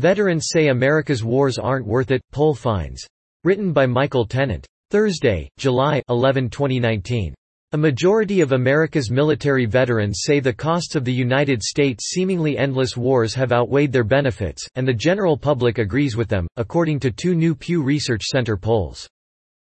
[0.00, 3.06] Veterans say America's wars aren't worth it, poll finds.
[3.44, 4.66] Written by Michael Tennant.
[4.90, 7.34] Thursday, July 11, 2019.
[7.72, 12.96] A majority of America's military veterans say the costs of the United States' seemingly endless
[12.96, 17.34] wars have outweighed their benefits, and the general public agrees with them, according to two
[17.34, 19.06] new Pew Research Center polls.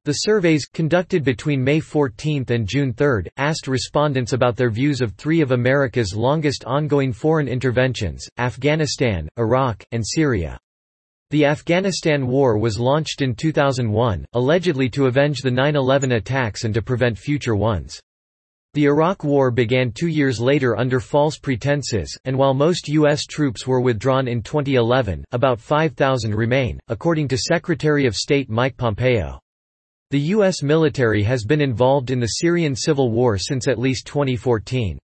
[0.06, 5.14] The surveys, conducted between May 14 and June 3, asked respondents about their views of
[5.14, 10.60] three of America's longest ongoing foreign interventions, Afghanistan, Iraq, and Syria.
[11.32, 16.84] The Afghanistan War was launched in 2001, allegedly to avenge the 9-11 attacks and to
[16.84, 18.00] prevent future ones.
[18.76, 23.26] The Iraq War began two years later under false pretenses, and while most U.S.
[23.26, 29.40] troops were withdrawn in 2011, about 5,000 remain, according to Secretary of State Mike Pompeo.
[30.12, 30.62] The U.S.
[30.62, 35.00] military has been involved in the Syrian civil war since at least 2014.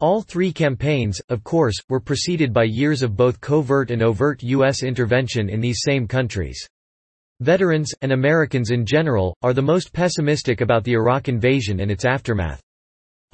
[0.00, 4.82] All three campaigns, of course, were preceded by years of both covert and overt U.S.
[4.82, 6.66] intervention in these same countries.
[7.40, 12.04] Veterans, and Americans in general, are the most pessimistic about the Iraq invasion and its
[12.04, 12.60] aftermath.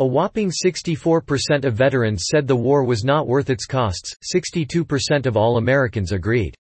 [0.00, 5.36] A whopping 64% of veterans said the war was not worth its costs, 62% of
[5.36, 6.54] all Americans agreed.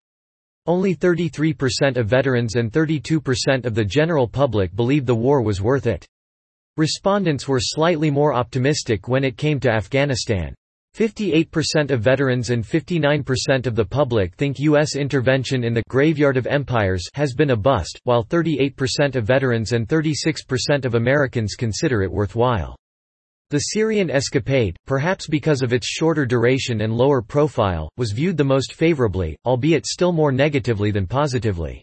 [0.68, 5.86] Only 33% of veterans and 32% of the general public believe the war was worth
[5.86, 6.06] it.
[6.76, 10.54] Respondents were slightly more optimistic when it came to Afghanistan.
[10.94, 14.94] 58% of veterans and 59% of the public think U.S.
[14.94, 19.88] intervention in the graveyard of empires has been a bust, while 38% of veterans and
[19.88, 22.76] 36% of Americans consider it worthwhile.
[23.50, 28.44] The Syrian escapade, perhaps because of its shorter duration and lower profile, was viewed the
[28.44, 31.82] most favorably, albeit still more negatively than positively.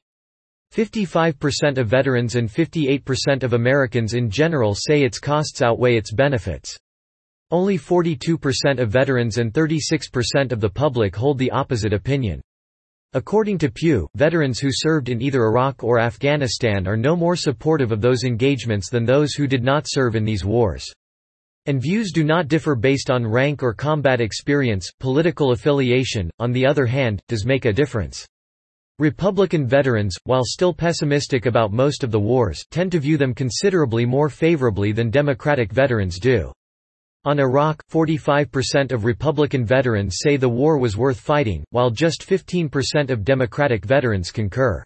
[0.75, 6.77] 55% of veterans and 58% of Americans in general say its costs outweigh its benefits.
[7.49, 12.41] Only 42% of veterans and 36% of the public hold the opposite opinion.
[13.13, 17.91] According to Pew, veterans who served in either Iraq or Afghanistan are no more supportive
[17.91, 20.93] of those engagements than those who did not serve in these wars.
[21.67, 26.65] And views do not differ based on rank or combat experience, political affiliation, on the
[26.65, 28.26] other hand, does make a difference.
[28.99, 34.05] Republican veterans, while still pessimistic about most of the wars, tend to view them considerably
[34.05, 36.52] more favorably than Democratic veterans do.
[37.26, 43.09] On Iraq, 45% of Republican veterans say the war was worth fighting, while just 15%
[43.09, 44.83] of Democratic veterans concur.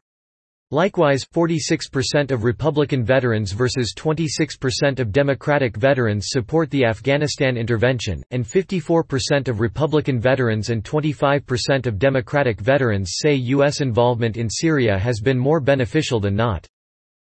[0.71, 8.45] Likewise, 46% of Republican veterans versus 26% of Democratic veterans support the Afghanistan intervention, and
[8.45, 13.81] 54% of Republican veterans and 25% of Democratic veterans say U.S.
[13.81, 16.67] involvement in Syria has been more beneficial than not.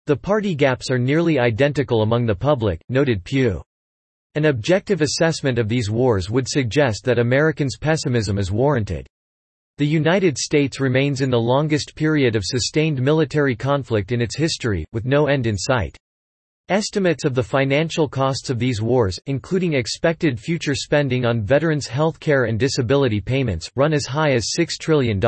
[0.05, 3.61] The party gaps are nearly identical among the public, noted Pew.
[4.35, 9.09] An objective assessment of these wars would suggest that Americans' pessimism is warranted.
[9.77, 14.85] The United States remains in the longest period of sustained military conflict in its history,
[14.93, 15.97] with no end in sight.
[16.69, 22.21] Estimates of the financial costs of these wars, including expected future spending on veterans' health
[22.21, 25.19] care and disability payments, run as high as $6 trillion.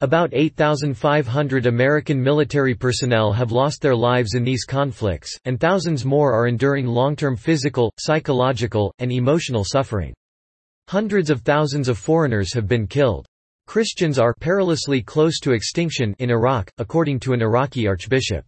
[0.00, 6.32] About 8,500 American military personnel have lost their lives in these conflicts, and thousands more
[6.32, 10.12] are enduring long-term physical, psychological, and emotional suffering.
[10.90, 13.24] Hundreds of thousands of foreigners have been killed.
[13.68, 18.44] Christians are perilously close to extinction in Iraq, according to an Iraqi archbishop.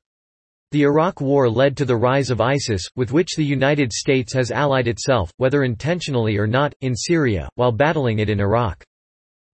[0.73, 4.51] The Iraq War led to the rise of ISIS, with which the United States has
[4.51, 8.83] allied itself, whether intentionally or not, in Syria, while battling it in Iraq.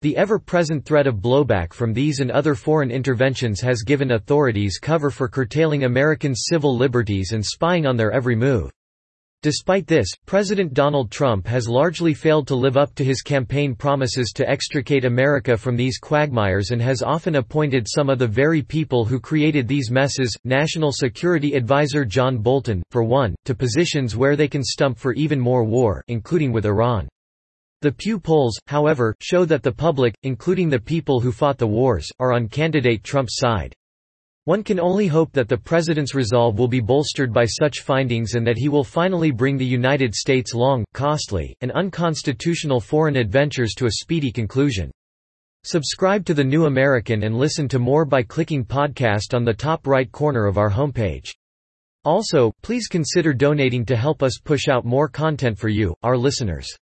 [0.01, 5.11] The ever-present threat of blowback from these and other foreign interventions has given authorities cover
[5.11, 8.71] for curtailing Americans' civil liberties and spying on their every move.
[9.43, 14.31] Despite this, President Donald Trump has largely failed to live up to his campaign promises
[14.35, 19.05] to extricate America from these quagmires and has often appointed some of the very people
[19.05, 24.47] who created these messes, National Security Advisor John Bolton, for one, to positions where they
[24.47, 27.07] can stump for even more war, including with Iran.
[27.83, 32.09] The Pew polls, however, show that the public, including the people who fought the wars,
[32.17, 33.75] are on candidate Trump's side.
[34.47, 38.47] One can only hope that the President's resolve will be bolstered by such findings and
[38.47, 43.87] that he will finally bring the United States' long, costly, and unconstitutional foreign adventures to
[43.87, 44.89] a speedy conclusion.
[45.65, 49.85] Subscribe to The New American and listen to more by clicking podcast on the top
[49.85, 51.27] right corner of our homepage.
[52.05, 56.73] Also, please consider donating to help us push out more content for you, our listeners.